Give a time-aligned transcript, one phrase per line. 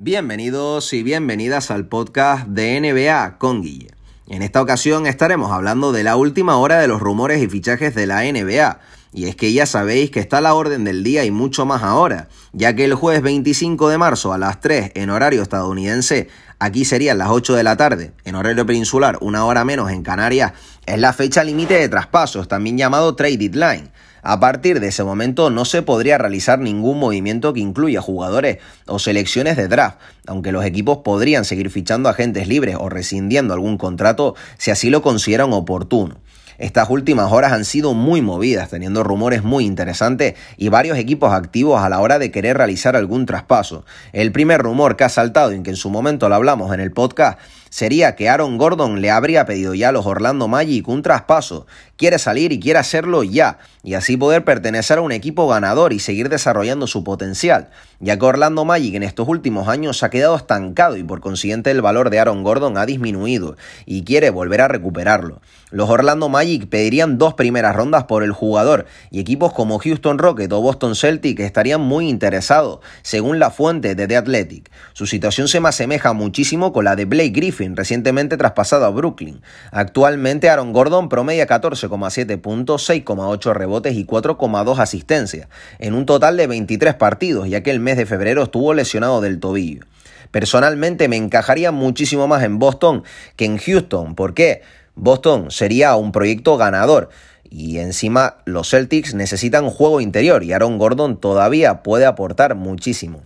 [0.00, 3.90] Bienvenidos y bienvenidas al podcast de NBA con Guille.
[4.28, 8.06] En esta ocasión estaremos hablando de la última hora de los rumores y fichajes de
[8.06, 8.78] la NBA.
[9.12, 12.28] Y es que ya sabéis que está la orden del día y mucho más ahora,
[12.52, 16.28] ya que el jueves 25 de marzo a las 3 en horario estadounidense,
[16.60, 20.52] aquí serían las 8 de la tarde, en horario peninsular, una hora menos en Canarias,
[20.86, 23.90] es la fecha límite de traspasos, también llamado trade deadline.
[24.22, 28.98] A partir de ese momento no se podría realizar ningún movimiento que incluya jugadores o
[28.98, 34.34] selecciones de draft, aunque los equipos podrían seguir fichando agentes libres o rescindiendo algún contrato
[34.58, 36.16] si así lo consideran oportuno.
[36.58, 41.80] Estas últimas horas han sido muy movidas, teniendo rumores muy interesantes y varios equipos activos
[41.80, 43.84] a la hora de querer realizar algún traspaso.
[44.12, 46.90] El primer rumor que ha saltado y que en su momento lo hablamos en el
[46.90, 47.38] podcast
[47.70, 51.66] sería que Aaron Gordon le habría pedido ya a los Orlando Magic un traspaso.
[51.96, 55.98] Quiere salir y quiere hacerlo ya, y así poder pertenecer a un equipo ganador y
[55.98, 60.96] seguir desarrollando su potencial, ya que Orlando Magic en estos últimos años ha quedado estancado
[60.96, 65.40] y por consiguiente el valor de Aaron Gordon ha disminuido y quiere volver a recuperarlo.
[65.70, 70.52] Los Orlando Magic pedirían dos primeras rondas por el jugador y equipos como Houston Rockets
[70.52, 74.70] o Boston Celtic estarían muy interesados, según la fuente de The Athletic.
[74.92, 79.42] Su situación se me asemeja muchísimo con la de Blake Griffin recientemente traspasado a Brooklyn.
[79.72, 85.48] Actualmente Aaron Gordon promedia 14,7 puntos, 6,8 rebotes y 4,2 asistencias,
[85.78, 89.40] en un total de 23 partidos, ya que el mes de febrero estuvo lesionado del
[89.40, 89.84] tobillo.
[90.30, 93.04] Personalmente me encajaría muchísimo más en Boston
[93.36, 94.14] que en Houston.
[94.14, 94.62] ¿Por qué?
[94.94, 97.08] Boston sería un proyecto ganador.
[97.50, 103.22] Y encima los Celtics necesitan juego interior y Aaron Gordon todavía puede aportar muchísimo.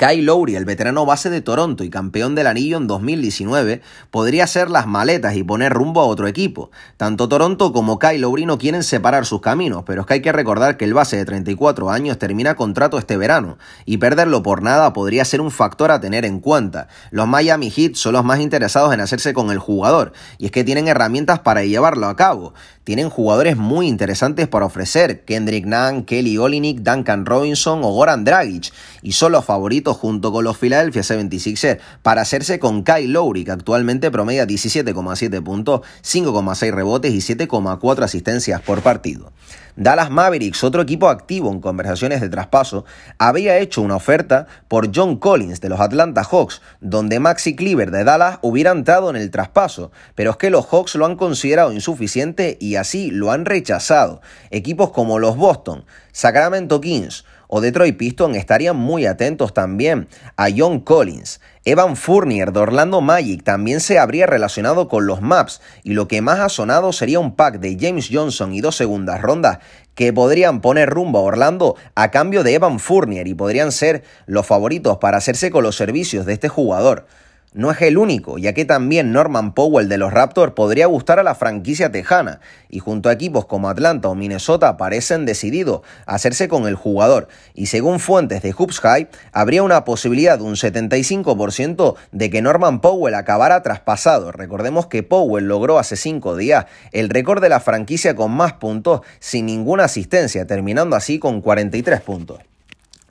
[0.00, 4.70] Kyle Lowry, el veterano base de Toronto y campeón del anillo en 2019, podría hacer
[4.70, 6.70] las maletas y poner rumbo a otro equipo.
[6.96, 10.32] Tanto Toronto como Kyle Lowry no quieren separar sus caminos, pero es que hay que
[10.32, 14.94] recordar que el base de 34 años termina contrato este verano, y perderlo por nada
[14.94, 16.88] podría ser un factor a tener en cuenta.
[17.10, 20.64] Los Miami Heat son los más interesados en hacerse con el jugador, y es que
[20.64, 22.54] tienen herramientas para llevarlo a cabo.
[22.84, 28.72] Tienen jugadores muy interesantes para ofrecer, Kendrick Nunn, Kelly Olynyk, Duncan Robinson o Goran Dragic,
[29.02, 33.52] y son los favoritos junto con los Philadelphia 76ers para hacerse con Kyle Lowry, que
[33.52, 39.32] actualmente promedia 17,7 puntos, 5,6 rebotes y 7,4 asistencias por partido.
[39.76, 42.84] Dallas Mavericks, otro equipo activo en conversaciones de traspaso,
[43.18, 48.04] había hecho una oferta por John Collins de los Atlanta Hawks, donde Maxi Cleaver de
[48.04, 52.58] Dallas hubiera entrado en el traspaso, pero es que los Hawks lo han considerado insuficiente
[52.60, 54.20] y así lo han rechazado.
[54.50, 60.80] Equipos como los Boston, Sacramento Kings, o Detroit Pistons estarían muy atentos también a John
[60.80, 61.40] Collins.
[61.64, 66.22] Evan Fournier de Orlando Magic también se habría relacionado con los Maps y lo que
[66.22, 69.58] más ha sonado sería un pack de James Johnson y dos segundas rondas
[69.96, 74.46] que podrían poner rumbo a Orlando a cambio de Evan Fournier y podrían ser los
[74.46, 77.06] favoritos para hacerse con los servicios de este jugador.
[77.52, 81.24] No es el único, ya que también Norman Powell de los Raptors podría gustar a
[81.24, 82.38] la franquicia tejana,
[82.68, 87.26] y junto a equipos como Atlanta o Minnesota parecen decididos a hacerse con el jugador,
[87.52, 92.80] y según fuentes de Hoops High, habría una posibilidad de un 75% de que Norman
[92.80, 94.30] Powell acabara traspasado.
[94.30, 99.00] Recordemos que Powell logró hace 5 días el récord de la franquicia con más puntos
[99.18, 102.38] sin ninguna asistencia, terminando así con 43 puntos.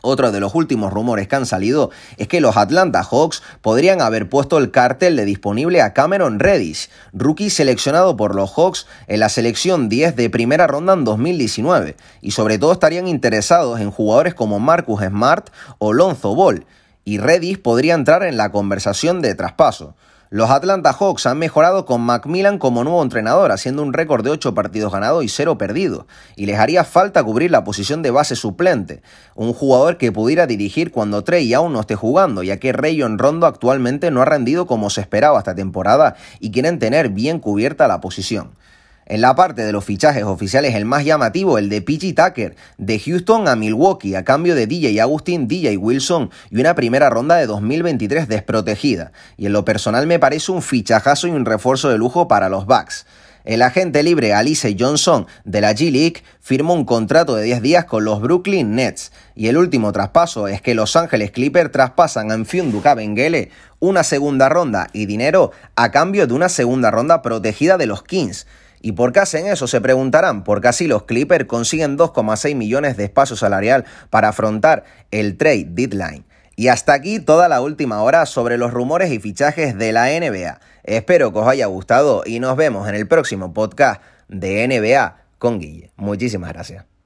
[0.01, 4.29] Otro de los últimos rumores que han salido es que los Atlanta Hawks podrían haber
[4.29, 9.27] puesto el cartel de disponible a Cameron Reddish, rookie seleccionado por los Hawks en la
[9.27, 14.59] selección 10 de primera ronda en 2019, y sobre todo estarían interesados en jugadores como
[14.59, 15.49] Marcus Smart
[15.79, 16.65] o Lonzo Ball,
[17.03, 19.95] y Reddish podría entrar en la conversación de traspaso.
[20.31, 24.53] Los Atlanta Hawks han mejorado con Macmillan como nuevo entrenador, haciendo un récord de 8
[24.53, 29.01] partidos ganados y 0 perdidos, y les haría falta cubrir la posición de base suplente,
[29.33, 33.47] un jugador que pudiera dirigir cuando Trey aún no esté jugando, ya que Rayon Rondo
[33.47, 37.99] actualmente no ha rendido como se esperaba esta temporada y quieren tener bien cubierta la
[37.99, 38.51] posición.
[39.09, 42.99] En la parte de los fichajes oficiales, el más llamativo, el de PG Tucker, de
[42.99, 47.47] Houston a Milwaukee, a cambio de DJ Agustin, DJ Wilson y una primera ronda de
[47.47, 49.11] 2023 desprotegida.
[49.35, 52.67] Y en lo personal me parece un fichajazo y un refuerzo de lujo para los
[52.67, 53.07] Bucks.
[53.45, 58.05] El agente libre Alice Johnson de la G-League firmó un contrato de 10 días con
[58.05, 59.11] los Brooklyn Nets.
[59.33, 63.49] Y el último traspaso es que Los Ángeles Clippers traspasan a Enfiundu Bengele
[63.79, 68.45] una segunda ronda y dinero a cambio de una segunda ronda protegida de los Kings.
[68.81, 69.67] ¿Y por qué hacen eso?
[69.67, 75.37] Se preguntarán, porque así los Clippers consiguen 2,6 millones de espacio salarial para afrontar el
[75.37, 76.25] trade deadline.
[76.55, 80.59] Y hasta aquí toda la última hora sobre los rumores y fichajes de la NBA.
[80.83, 85.59] Espero que os haya gustado y nos vemos en el próximo podcast de NBA con
[85.59, 85.91] Guille.
[85.95, 86.98] Muchísimas gracias.